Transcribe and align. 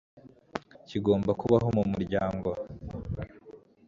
kigomba 0.87 1.31
kubaho 1.41 1.67
mu 1.77 1.83
muryango 1.91 2.49